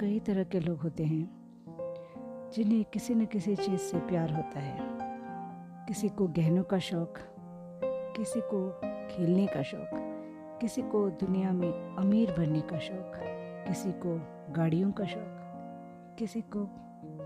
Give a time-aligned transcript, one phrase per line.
[0.00, 1.30] कई तरह के लोग होते हैं,
[2.54, 4.98] जिन्हें किसी न किसी चीज़ से प्यार होता है।
[5.86, 7.14] किसी को गहनों का शौक,
[8.16, 9.90] किसी को खेलने का शौक,
[10.60, 13.12] किसी को दुनिया में अमीर बनने का शौक,
[13.68, 14.20] किसी को
[14.52, 16.68] गाड़ियों का शौक, किसी को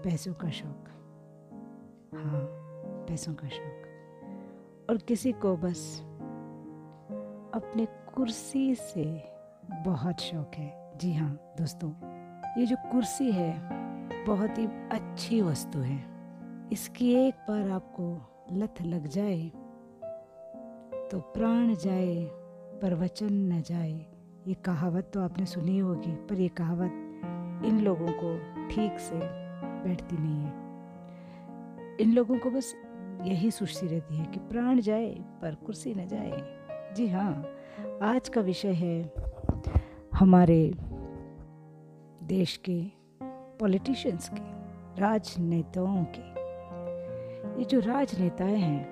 [0.03, 0.89] पैसों का शौक।
[2.15, 2.41] हाँ
[3.09, 3.83] पैसों का शौक।
[4.91, 6.03] और किसी को बस
[7.55, 9.33] अपने कुर्सी से
[9.85, 12.12] बहुत शौक है। जी हाँ दोस्तों।
[12.59, 13.53] ये जो कुर्सी है,
[14.27, 15.99] बहुत ही अच्छी वस्तु है।
[16.73, 18.05] इसकी एक बार आपको
[18.53, 19.51] लत लग जाए
[21.11, 22.15] तो प्राण जाए,
[22.83, 23.93] पर वचन न जाए।
[24.47, 28.37] ये कहावत तो आपने सुनी होगी, पर ये कहावत इन लोगों को
[28.69, 32.75] ठीक से बैठती नहीं है। इन लोगों को बस
[33.25, 35.11] यही सोचती रहती है कि प्राण जाए,
[35.43, 37.33] पर कुर्सी न जाए। जी हाँ
[38.03, 39.13] आज का विषय है
[40.15, 40.73] हमारे
[42.33, 42.85] देश के
[43.61, 44.41] पॉलिटिशियंस के,
[45.01, 46.23] राजनेताओं के।
[47.59, 48.89] ये जो राजनेताएँ हैं,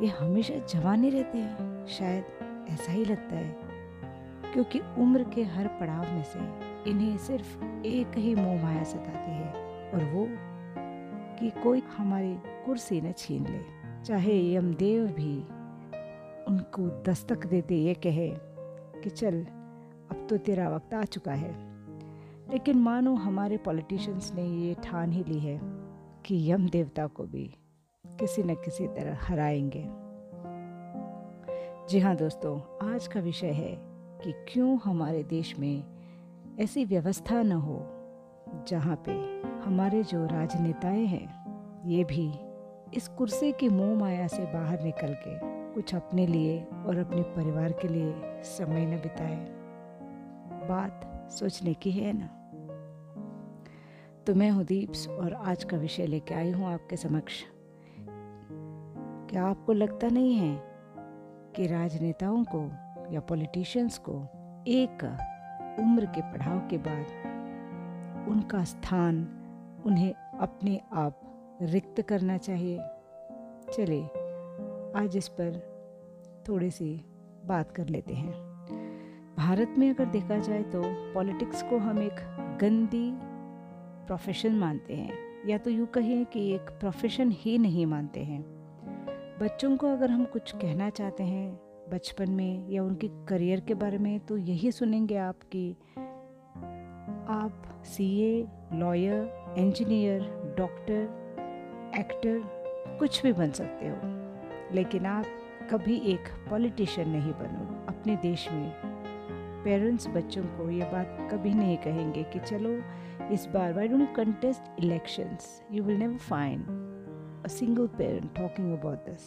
[0.00, 2.24] ये हमेशा जवान रहते हैं। शायद
[2.70, 3.56] ऐसा ही लगता है,
[4.52, 6.38] क्योंकि उम्र के हर पड़ाव में से
[6.90, 9.52] इन्हें सिर्फ़ एक ही मोह माया सताती है,
[9.90, 10.26] और वो
[11.38, 13.60] कि कोई हमारी कुर्सी न छीन ले।
[14.04, 15.40] चाहे यमदेव भी
[16.48, 18.30] उनको दस्तक देते ये कहे
[19.02, 19.44] कि चल,
[20.10, 21.73] अब तो तेरा वक्त आ चुका है।
[22.50, 25.60] लेकिन मानो हमारे पॉलिटिशियंस ने ये ठान ही ली है
[26.26, 27.54] कि यम देवता को भी
[28.06, 29.84] किसी न किसी तरह हराएँगे।
[31.88, 33.76] जी हाँ दोस्तों, आज का विषय है
[34.24, 35.84] कि क्यों हमारे देश में
[36.60, 37.80] ऐसी व्यवस्था न हो
[38.68, 39.12] जहाँ पे
[39.64, 41.44] हमारे जो राजनेताएँ हैं,
[41.86, 42.32] ये भी
[42.94, 45.38] इस कुर्सी की मोह माया से बाहर निकल के
[45.74, 49.46] कुछ अपने लिए और अपने परिवार के लिए समय न बिताए।
[50.68, 52.40] बात सोचने की है ना।
[54.26, 57.44] तो मैं हूँ दीप्स और आज का विषय लेके आई हूँ आपके समक्ष।
[59.30, 60.62] क्या आपको लगता नहीं है
[61.56, 62.70] कि राजनेताओं को
[63.12, 64.12] या पॉलिटिशियंस को
[64.66, 65.18] एक
[65.80, 67.06] उम्र के पढ़ाव के बाद
[68.28, 69.16] उनका स्थान,
[69.86, 71.20] उन्हें अपने आप
[71.62, 72.78] रिक्त करना चाहिए?
[73.72, 74.04] चलिए,
[74.96, 75.74] आज इस पर
[76.48, 77.04] थोड़ी सी
[77.46, 78.53] बात कर लेते हैं।
[79.44, 80.82] भारत में अगर देखा जाए तो
[81.14, 82.20] पॉलिटिक्स को हम एक
[82.60, 83.10] गंदी
[84.06, 88.40] प्रोफेशन मानते हैं या तो यूँ कहें कि एक प्रोफेशन ही नहीं मानते हैं।
[89.40, 91.52] बच्चों को अगर हम कुछ कहना चाहते हैं
[91.90, 95.76] बचपन में या उनके करियर के बारे में तो यही सुनेंगे आप कि
[97.28, 100.20] आप CA, lawyer engineer
[100.58, 102.42] doctor actor
[102.98, 103.96] कुछ भी बन सकते हो
[104.74, 105.24] लेकिन आप
[105.70, 108.93] कभी एक पॉलिटिशियन नहीं बनो अपने देश में।
[109.64, 112.82] पेरेंट्स बच्चों को ये बात कभी नहीं कहेंगे कि चलो,
[113.28, 116.64] इस बार why don't contest elections you will never find
[117.44, 119.26] a single parent talking about this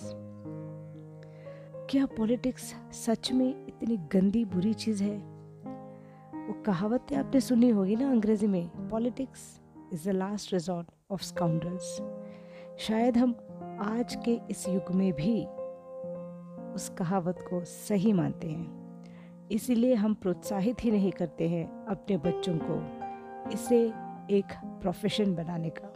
[1.90, 5.18] क्या पॉलिटिक्स सच में इतनी गंदी बुरी चीज़ है?
[6.48, 9.62] वो कहावत आपने सुनी होगी ना अंग्रेज़ी में politics
[9.94, 12.02] is the last resort of scoundrels
[12.80, 13.36] शायद हम
[13.80, 15.46] आज के इस युग में भी
[16.76, 18.87] उस कहावत को सही मानते हैं।
[19.52, 22.98] इसीलिए हम प्रोत्साहित ही नहीं करते हैं अपने बच्चों को
[23.54, 23.94] इसे
[24.32, 25.94] एक प्रोफेशन बनाने का।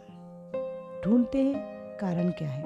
[1.04, 1.56] ढूंढते हैं
[1.96, 2.64] कारण क्या है।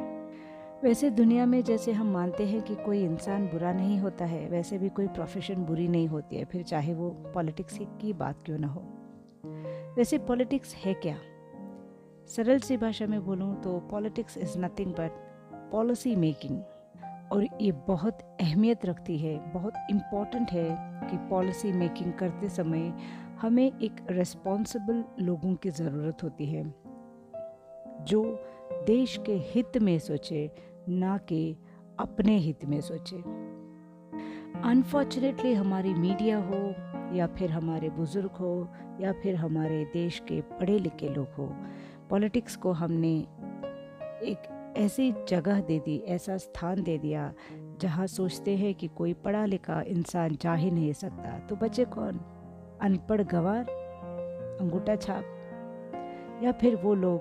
[0.85, 4.79] वैसे दुनिया में जैसे हम मानते हैं कि कोई इंसान बुरा नहीं होता है, वैसे
[4.79, 8.69] भी कोई प्रोफेशन बुरी नहीं होती है, फिर चाहे वो पॉलिटिक्स की बात क्यों ना
[8.69, 8.81] हो।
[9.97, 11.19] वैसे पॉलिटिक्स है क्या?
[12.29, 15.11] सरल सी भाषा में बोलूँ तो politics is nothing but
[15.73, 16.63] policy making
[17.32, 20.69] और ये बहुत अहमियत रखती है, बहुत इंपॉर्टेंट है
[21.10, 22.92] कि पॉलिसी मेकिंग करते समय
[23.41, 26.75] हमें एक रिस्पॉन्सिबल लोगों की ज़रूरत होती है,
[28.05, 28.44] जो
[28.87, 30.50] देश के हित में सोचे,
[30.88, 31.56] ना कि
[31.99, 33.17] अपने हित में सोचे।
[34.62, 36.75] अनफॉर्चुनेटली हमारी मीडिया हो,
[37.17, 38.69] या फिर हमारे बुज़ुर्ग हो,
[39.00, 41.56] या फिर हमारे देश के पढ़े लिखे लोग हो
[42.11, 43.17] पॉलिटिक्स को हमने
[44.22, 47.34] एक ऐसी जगह दे दी, ऐसा स्थान दे दिया,
[47.81, 52.20] जहाँ सोचते हैं कि कोई पढ़ा लिखा इंसान जा ही नहीं सकता। तो बचे कौन?
[52.82, 53.64] अनपढ़ गवार?
[54.61, 55.25] अंगूठा छाप?
[56.43, 57.20] या फिर वो लोग,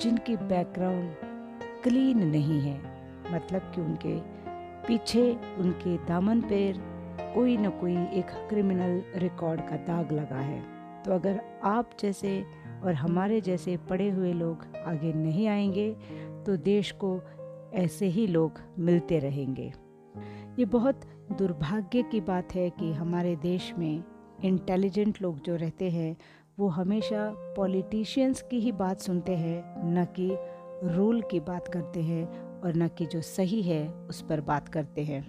[0.00, 1.14] जिनकी बैकग्राउंड
[1.82, 2.80] क्लीन नहीं है
[3.34, 4.18] मतलब कि उनके
[4.88, 6.98] पीछे, उनके दामन पर,
[7.34, 10.62] कोई ना कोई एक क्रिमिनल रिकॉर्ड का दाग लगा है।
[11.02, 12.44] तो अगर आप जैसे
[12.84, 15.96] और हमारे जैसे पढ़े हुए लोग आगे नहीं आएँगे
[16.48, 17.20] तो देश को
[17.74, 19.72] ऐसे ही लोग मिलते रहेंगे।
[20.58, 21.00] ये बहुत
[21.38, 24.04] दुर्भाग्य की बात है कि हमारे देश में
[24.44, 26.16] इंटेलिजेंट लोग जो रहते हैं,
[26.58, 30.36] वो हमेशा पॉलिटिशियंस की ही बात सुनते हैं, न कि
[30.96, 32.26] रूल की बात करते हैं
[32.60, 35.22] और न कि जो सही है उस पर बात करते हैं।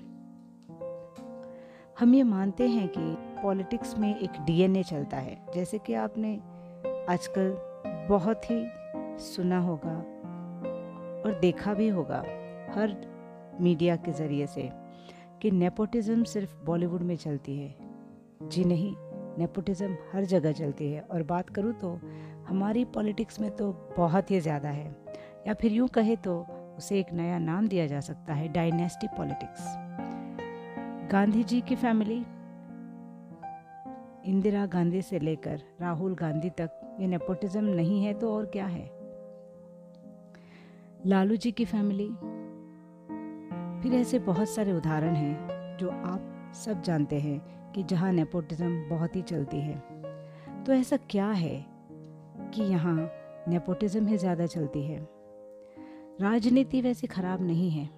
[1.99, 6.35] हम ये मानते हैं कि पॉलिटिक्स में एक डीएनए चलता है। जैसे कि आपने
[7.09, 7.57] आजकल
[8.09, 8.67] बहुत ही
[9.19, 10.15] सुना होगा
[11.29, 12.23] और देखा भी होगा
[12.75, 12.95] हर
[13.61, 14.69] मीडिया के ज़रिए से
[15.41, 17.75] कि नेपोटिज्म सिर्फ़ बॉलीवुड में चलती है।
[18.43, 18.93] जी नहीं
[19.37, 21.99] नेपोटिज्म हर जगह चलती है। और बात करूँ तो
[22.47, 24.87] हमारी पॉलिटिक्स में तो बहुत ही ज़्यादा है।
[25.47, 26.39] या फिर यूँ कहे तो
[26.77, 29.65] उसे एक नया नाम दिया जा सकता है डायनेस्टी पॉलिटिक्स
[31.11, 32.23] गांधी जी की फैमिली
[34.25, 38.98] इंदिरा गांधी से लेकर राहुल गांधी तक ये नेपोटिज्म नहीं है तो और क्या है?
[41.07, 42.07] लालू जी की फैमिली
[43.81, 49.15] फिर ऐसे बहुत सारे उदाहरण हैं जो आप सब जानते हैं कि जहाँ नेपोटिज्म बहुत
[49.15, 49.77] ही चलती है।
[50.65, 51.65] तो ऐसा क्या है
[52.53, 52.95] कि यहाँ
[53.47, 54.99] नेपोटिज्म ही ज़्यादा चलती है?
[56.21, 57.89] राजनीति वैसे ख़राब नहीं है,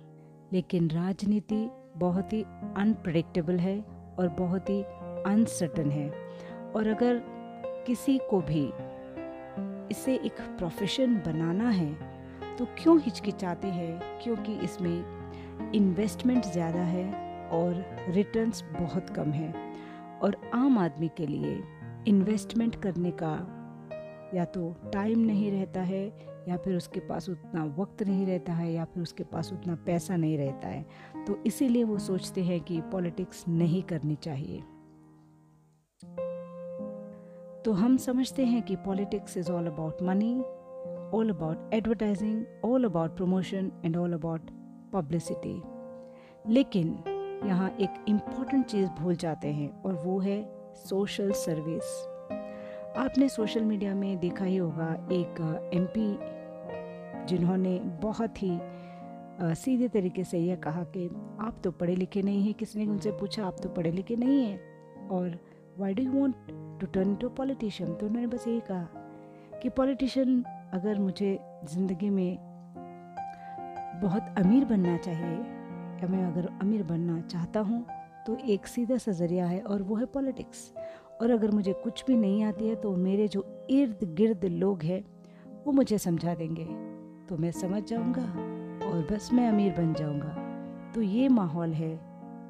[0.53, 2.43] लेकिन राजनीति बहुत ही
[2.77, 3.79] अनप्रडिक्टेबल है
[4.19, 4.81] और बहुत ही
[5.25, 6.09] अनसर्टन है।
[6.75, 7.21] और अगर
[7.87, 8.65] किसी को भी
[9.91, 12.10] इसे एक प्रोफेशन बनाना है
[12.57, 14.19] तो क्यों हिचकिचाते हैं?
[14.23, 19.53] क्योंकि इसमें इन्वेस्टमेंट ज़्यादा है और रिटर्न्स बहुत कम है।
[20.23, 21.63] और आम आदमी के लिए
[22.07, 23.33] इन्वेस्टमेंट करने का
[24.35, 26.05] या तो टाइम नहीं रहता है,
[26.49, 30.15] या फिर उसके पास उतना वक्त नहीं रहता है, या फिर उसके पास उतना पैसा
[30.15, 30.85] नहीं रहता है।
[31.27, 34.61] तो इसीलिए वो सोचते हैं कि पॉलिटिक्स नहीं करनी चाहिए।
[37.65, 40.33] तो हम समझते हैं कि politics is all about money
[41.13, 44.49] all about advertising all about promotion and all about
[44.93, 45.61] publicity
[46.45, 46.87] लेकिन
[47.45, 50.43] यहाँ एक इंपॉर्टेंट चीज़ भूल जाते हैं, और वो है
[50.75, 51.83] सोशल सर्विस
[52.97, 55.41] आपने सोशल मीडिया में देखा ही होगा, एक
[55.73, 58.59] एमपी जिन्होंने बहुत ही
[59.55, 61.07] सीधे तरीके से यह कहा कि
[61.41, 64.43] आप तो पढ़े लिखे नहीं हैं किसी ने उनसे पूछा, आप तो पढ़े लिखे नहीं
[64.43, 65.37] हैं, और
[65.79, 66.35] why do you want
[66.81, 68.87] to turn to politician तो उन्होंने बस यही कहा
[69.61, 70.43] कि पॉलिटिशियन
[70.73, 71.37] अगर मुझे
[71.71, 72.37] ज़िंदगी में
[74.03, 75.37] बहुत अमीर बनना चाहिए,
[76.01, 77.85] या मैं अगर अमीर बनना चाहता हूँ
[78.27, 80.71] तो एक सीधा सा ज़रिया है और वो है पॉलिटिक्स।
[81.21, 85.03] और अगर मुझे कुछ भी नहीं आती है तो मेरे जो इर्द गिर्द लोग हैं,
[85.65, 86.65] वो मुझे समझा देंगे।
[87.29, 88.23] तो मैं समझ जाऊँगा
[88.87, 91.91] और बस मैं अमीर बन जाऊँगा। तो ये माहौल है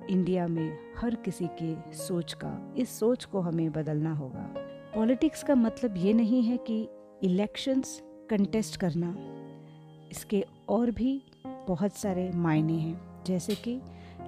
[0.09, 4.47] इंडिया में हर किसी के सोच का। इस सोच को हमें बदलना होगा।
[4.95, 6.87] पॉलिटिक्स का मतलब ये नहीं है कि
[7.23, 9.15] इलेक्शंस कंटेस्ट करना,
[10.11, 11.21] इसके और भी
[11.67, 13.79] बहुत सारे मायने हैं। जैसे कि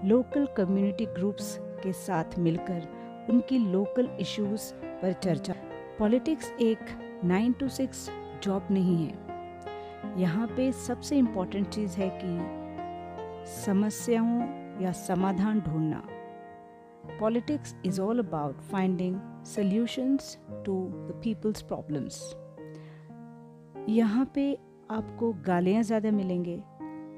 [0.05, 2.87] लोकल कम्युनिटी ग्रुप्स के साथ मिलकर
[3.29, 5.53] उनकी लोकल इश्यूज़ पर चर्चा।
[5.99, 6.79] पॉलिटिक्स एक
[7.25, 8.09] नाइन टू सिक्स
[8.43, 14.39] जॉब नहीं है। यहाँ पे सबसे इम्पोर्टेंट चीज़ है कि समस्याओं
[14.83, 16.03] या समाधान ढूंढना।
[17.19, 22.21] Politics is all about finding solutions to the people's problems
[23.89, 24.53] यहाँ पे
[24.91, 26.55] आपको गालियाँ ज़्यादा मिलेंगे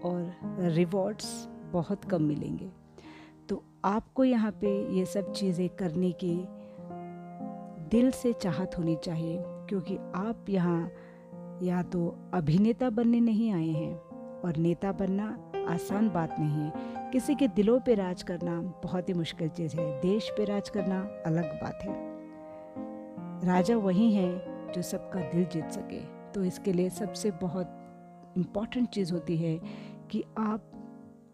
[0.06, 1.28] और रिवॉर्ड्स
[1.72, 2.70] बहुत कम मिलेंगे।
[3.50, 6.36] तो आपको यहाँ पे ये सब चीज़ें करने की
[7.90, 9.38] दिल से चाहत होनी चाहिए,
[9.70, 10.90] क्योंकि आप यहाँ
[11.64, 13.94] या तो अभिनेता बनने नहीं आए हैं
[14.42, 15.28] और नेता बनना
[15.70, 20.02] आसान बात नहीं है। किसी के दिलों पे राज करना बहुत ही मुश्किल चीज़ है,
[20.02, 21.94] देश पे राज करना अलग बात है।
[23.48, 24.30] राजा वही है
[24.74, 27.68] जो सबका दिल जीत सके। तो इसके लिए सबसे बहुत
[28.38, 29.62] इंपॉर्टेंट चीज़ होती है
[30.12, 30.62] कि आप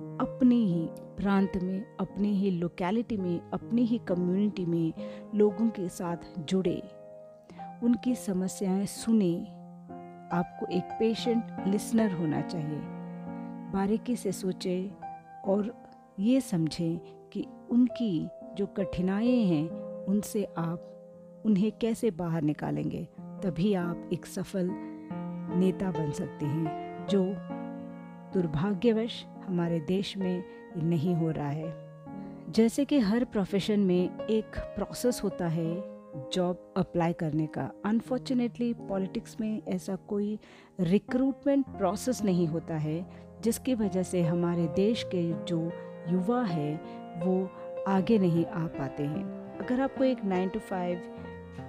[0.01, 4.93] अपने ही प्रांत में, अपनी ही लोकेलिटी में, अपनी ही कम्युनिटी में
[5.35, 6.83] लोगों के साथ जुड़े।
[7.83, 9.41] उनकी समस्याएँ सुने।
[10.33, 12.79] आपको एक पेशेंट लिसनर होना चाहिए।
[13.73, 14.89] बारीकी से सोचें
[15.41, 15.83] और
[16.19, 16.97] ये समझें
[17.29, 19.69] कि उनकी जो कठिनाइयाँ हैं,
[20.05, 20.87] उनसे आप
[21.45, 24.90] उन्हें कैसे बाहर निकालेंगे। तभी आप एक सफल
[25.55, 27.23] नेता बन सकते हैं, जो
[28.33, 30.43] दुर्भाग्यवश हमारे देश में
[30.77, 31.91] नहीं हो रहा है।
[32.49, 35.83] जैसे कि हर प्रोफेशन में एक प्रोसेस होता है
[36.33, 40.39] जॉब अप्लाई करने का। अनफॉर्चुनेटली पॉलिटिक्स में ऐसा कोई
[40.79, 43.05] रिक्रूटमेंट प्रोसेस नहीं होता है,
[43.41, 45.71] जिसकी वजह से हमारे देश के जो
[46.09, 46.75] युवा है,
[47.17, 47.49] वो
[47.87, 51.01] आगे नहीं आ पाते हैं। अगर आपको एक नाइन टू फाइव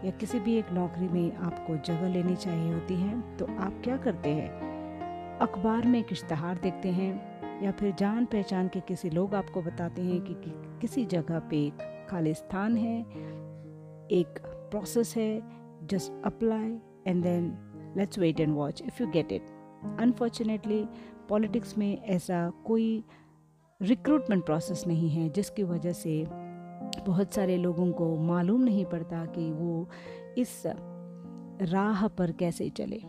[0.05, 3.97] या किसी भी एक नौकरी में आपको जगह लेनी चाहिए होती है तो आप क्या
[3.97, 4.73] करते हैं?
[5.39, 10.03] अखबार में एक इश्तहार देखते हैं या फिर जान पहचान के किसी लोग आपको बताते
[10.03, 13.01] हैं कि, कि किसी जगह पे एक खालिस्तान है
[14.11, 14.39] एक
[14.71, 15.43] प्रोसेस है
[15.87, 17.57] just apply and then
[17.97, 19.43] let's wait and watch if you get it
[20.01, 20.89] unfortunately
[21.29, 23.05] politics में ऐसा कोई
[23.83, 26.27] रिक्रूटमेंट प्रोसेस नहीं है जिसकी वजह से
[27.07, 29.89] बहुत सारे लोगों को मालूम नहीं पड़ता कि वो
[30.39, 30.63] इस
[31.63, 33.01] राह पर कैसे चले।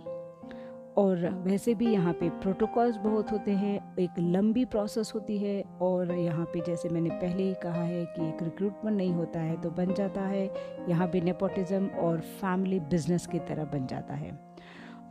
[0.97, 6.13] और वैसे भी यहाँ पे प्रोटोकॉल्स बहुत होते हैं, एक लंबी प्रोसेस होती है और
[6.13, 9.69] यहाँ पे जैसे मैंने पहले ही कहा है कि एक रिक्रूटमेंट नहीं होता है तो
[9.69, 10.45] बन जाता है।
[10.89, 14.39] यहाँ पे नेपोटिज्म और फैमिली बिज़नेस की तरह बन जाता है।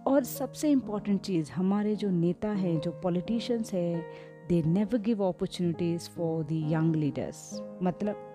[0.07, 4.05] और सबसे इंपॉर्टेंट चीज़, हमारे जो नेता हैं, जो पॉलिटिशियंस हैं
[4.49, 8.29] they never give opportunities for the young leaders मतलब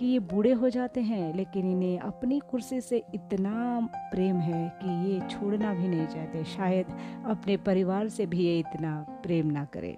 [0.00, 5.10] कि ये बूढ़े हो जाते हैं, लेकिन इन्हें अपनी कुर्सी से इतना प्रेम है कि
[5.10, 6.86] ये छोड़ना भी नहीं चाहते। शायद
[7.26, 9.96] अपने परिवार से भी ये इतना प्रेम ना करें।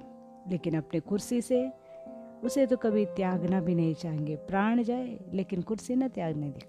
[0.50, 1.72] लेकिन अपने कुर्सी से,
[2.44, 6.66] उसे तो कभी त्यागना भी नहीं चाहेंगे। प्राण जाए, लेकिन कुर्सी ना त्यागने दे।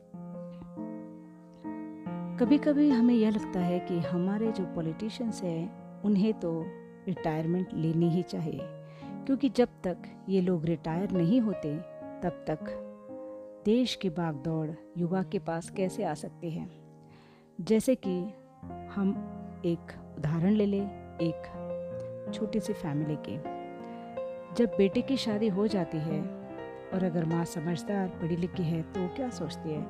[2.40, 6.66] कभी कभी हमें यह लगता है कि हमारे जो पॉलिटिशियंस हैं, उन्हें तो
[7.08, 8.62] रिटायरमेंट लेनी ही चाहिए।
[9.26, 9.98] क्योंकि जब तक
[10.30, 11.78] ये लोग रिटायर नहीं होते,
[12.24, 12.83] तब तक
[13.66, 16.68] देश की भागदौड़ युवा के पास कैसे आ सकती है?
[17.62, 18.20] जैसे कि
[18.96, 19.12] हम
[19.66, 23.38] एक उदाहरण ले लें, एक छोटी सी फैमिली की।
[24.56, 26.22] जब बेटे की शादी हो जाती है
[26.94, 29.86] और अगर माँ समझदार, पढ़ी लिखी है तो क्या सोचती है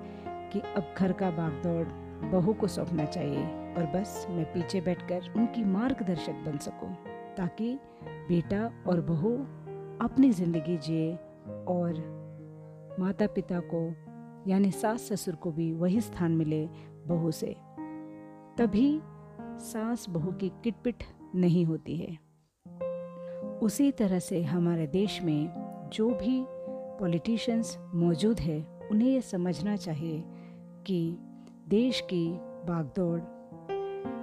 [0.49, 1.87] कि अब घर का भागदौड़
[2.31, 6.95] बहू को सौंपना चाहिए और बस मैं पीछे बैठकर उनकी मार्गदर्शक बन सकूँ,
[7.37, 9.35] ताकि बेटा और बहू
[10.05, 11.13] अपनी ज़िंदगी जिए
[11.67, 12.22] और
[12.99, 13.95] माता पिता को,
[14.49, 16.69] यानी सास ससुर को भी वही स्थान मिले
[17.07, 17.55] बहू से।
[18.57, 19.01] तभी
[19.59, 21.03] सास बहू की किटपिट
[21.35, 22.17] नहीं होती है।
[23.59, 25.53] उसी तरह से हमारे देश में
[25.93, 26.45] जो भी
[26.99, 30.23] पॉलिटिशियंस मौजूद है, उन्हें यह समझना चाहिए
[30.87, 31.17] कि
[31.67, 33.19] देश की बागदौड़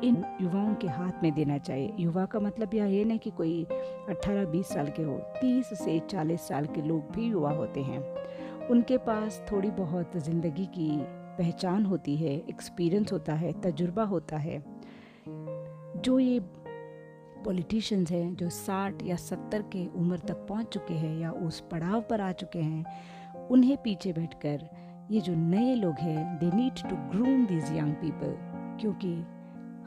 [0.05, 3.65] इन युवाओं के हाथ में देना चाहिए। युवा का मतलब यह ये नहीं कि कोई
[4.09, 8.00] 18-20 साल के हो 30 से 40 साल के लोग भी युवा होते हैं।
[8.71, 10.91] उनके पास थोड़ी बहुत ज़िंदगी की
[11.39, 14.62] पहचान होती है एक्सपीरियंस होता है, तजुर्बा होता है।
[15.97, 16.41] जो ये
[17.45, 22.00] पॉलिटिशियंस हैं, जो साठ या सत्तर के उम्र तक पहुँच चुके हैं या उस पड़ाव
[22.00, 24.69] पर आ चुके हैं, उन्हें पीछे बैठकर
[25.11, 28.37] ये जो नए लोग हैं they need to groom these young people
[28.81, 29.15] क्योंकि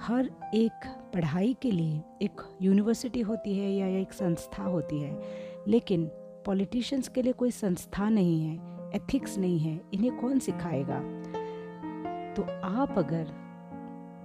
[0.01, 5.19] हर एक पढ़ाई के लिए एक यूनिवर्सिटी होती है या एक संस्था होती है,
[5.67, 6.05] लेकिन
[6.45, 10.99] पॉलिटिशियंस के लिए कोई संस्था नहीं है। एथिक्स नहीं है, इन्हें कौन सिखाएगा?
[12.33, 13.27] तो आप अगर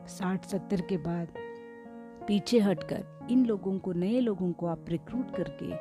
[0.09, 1.29] साठ, सत्तर के बाद
[2.29, 5.73] पीछे हटकर इन लोगों को, नए लोगों को आप रिक्रूट करके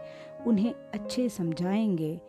[0.43, 2.21] उन्हें अच्छे समझाएँगे,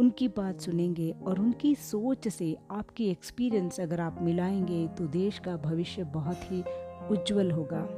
[0.00, 5.56] उनकी बात सुनेंगे और उनकी सोच से आपकी एक्सपीरियंस अगर आप मिलाएँगे तो देश का
[5.56, 6.64] भविष्य बहुत ही
[7.10, 7.88] उज्जवल होगा।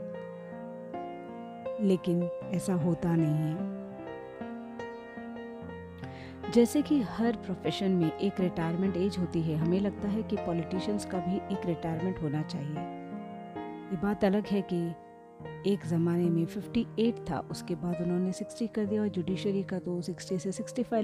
[1.80, 3.77] लेकिन ऐसा होता नहीं है।
[6.54, 11.04] जैसे कि हर प्रोफेशन में एक रिटायरमेंट एज होती है, हमें लगता है कि पॉलिटिशियंस
[11.04, 12.78] का भी एक रिटायरमेंट होना चाहिए।
[13.90, 14.92] ये बात अलग है कि
[15.72, 20.00] एक ज़माने में 58 था, उसके बाद उन्होंने 60 कर दिया और जुडिशरी का तो
[20.02, 21.02] 60 से 65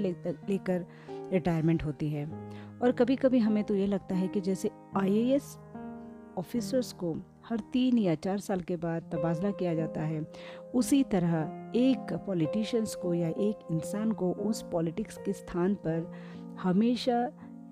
[0.49, 2.25] लेकर रिटायरमेंट होती है।
[2.81, 5.57] और कभी कभी हमें तो ये लगता है कि जैसे आईएएस
[6.37, 7.13] ऑफिसर्स को
[7.45, 10.21] हर तीन या चार साल के बाद तबादला किया जाता है।
[10.75, 16.11] उसी तरह एक पॉलिटिशियंस को या एक इंसान को उस पॉलिटिक्स के स्थान पर
[16.61, 17.19] हमेशा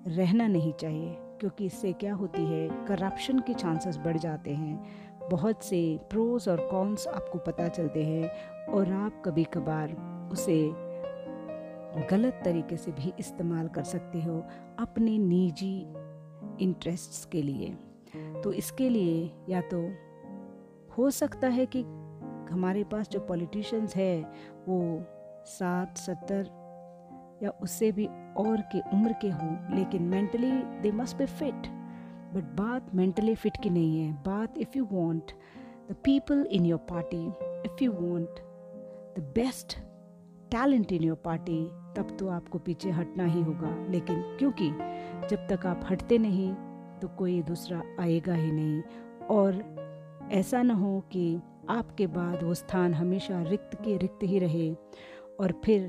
[0.08, 5.62] रहना नहीं चाहिए, क्योंकि इससे क्या होती है करप्शन के चांसेस बढ़ जाते हैं। बहुत
[5.64, 9.96] से प्रोज और कॉन्स आपको पता चलते हैं और आप कभी कभार
[10.32, 10.60] उसे
[12.10, 14.42] गलत तरीके से भी इस्तेमाल कर सकते हो
[14.78, 15.78] अपने निजी
[16.64, 17.76] इंटरेस्ट्स के लिए।
[18.44, 19.78] तो इसके लिए या तो
[20.98, 21.82] हो सकता है कि
[22.52, 24.22] हमारे पास जो पॉलिटिशियंस है,
[24.68, 25.04] वो
[25.46, 26.50] साठ सत्तर
[27.42, 30.50] या उससे भी और के उम्र के हों, लेकिन mentally
[30.82, 31.68] they must be fit
[32.34, 35.32] but बात मेंटली फिट की नहीं है। बात if you want
[35.90, 37.26] the people in your party
[37.66, 38.40] if you want
[39.18, 39.78] the best
[40.50, 41.64] talent in your party
[41.96, 44.70] तब तो आपको पीछे हटना ही होगा। लेकिन क्योंकि
[45.28, 48.82] जब तक आप हटते नहीं तो कोई दूसरा आएगा ही नहीं।
[49.30, 49.62] और
[50.32, 54.72] ऐसा न हो कि आपके बाद वो स्थान हमेशा रिक्त के रिक्त ही रहे
[55.40, 55.86] और फिर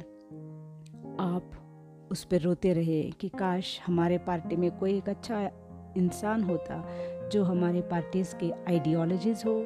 [1.19, 1.51] आप
[2.11, 5.49] उस पर रोते रहे कि काश हमारे पार्टी में कोई एक अच्छा
[5.97, 6.83] इंसान होता
[7.31, 9.59] जो हमारे पार्टीज़ के आइडियोलॉजीज़ हो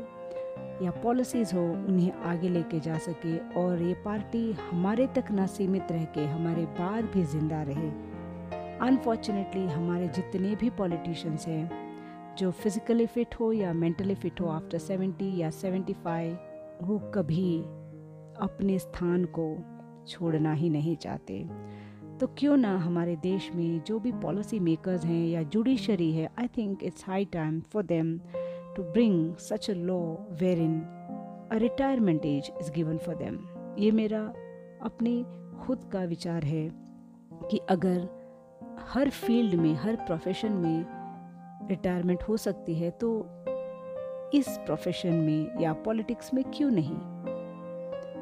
[0.84, 5.92] या पॉलिसीज़ हो, उन्हें आगे लेके जा सके और ये पार्टी हमारे तक ना सीमित
[5.92, 7.90] रह के हमारे बाद भी ज़िंदा रहे।
[8.82, 14.78] अनफॉर्चुनेटली हमारे जितने भी पॉलिटिशियंस हैं, जो फिज़िकली फ़िट हो या मेंटली फ़िट हो आफ्टर
[14.78, 16.38] सेवेंटी या सेवेंटी फाइव
[16.82, 17.60] वो कभी
[18.42, 19.56] अपने स्थान को
[20.08, 21.44] छोड़ना ही नहीं चाहते।
[22.20, 26.48] तो क्यों ना हमारे देश में जो भी पॉलिसी मेकर्स हैं या जुडिशरी है I
[26.48, 28.18] think it's high time for them
[28.76, 30.00] to bring such a law
[30.42, 30.80] where in
[31.52, 33.40] a retirement age is given for them
[33.80, 34.22] ये मेरा
[34.82, 35.24] अपनी
[35.62, 36.70] खुद का विचार है
[37.52, 38.19] कि अगर
[38.88, 40.86] हर फ़ील्ड में, हर प्रोफेशन में
[41.70, 43.10] रिटायरमेंट हो सकती है तो
[44.34, 46.96] इस प्रोफेशन में या पॉलिटिक्स में क्यों नहीं?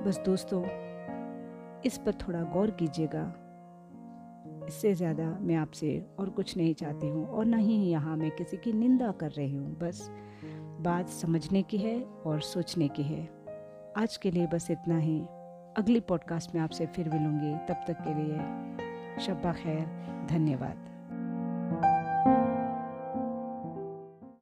[0.03, 0.63] बस दोस्तों,
[1.85, 3.23] इस पर थोड़ा गौर कीजिएगा।
[4.67, 8.57] इससे ज़्यादा मैं आपसे और कुछ नहीं चाहती हूँ और ना ही यहाँ मैं किसी
[8.57, 10.07] की निंदा कर रही हूँ। बस
[10.81, 13.23] बात समझने की है और सोचने की है।
[13.97, 15.19] आज के लिए बस इतना ही।
[15.77, 20.96] अगली पॉडकास्ट में आपसे फिर मिलूँगी। तब तक के लिए शब्बा खैर। धन्यवाद।